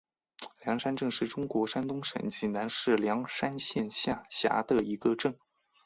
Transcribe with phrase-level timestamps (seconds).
[0.65, 5.37] 梁山镇是中国山东省济宁市梁山县下辖的一个镇。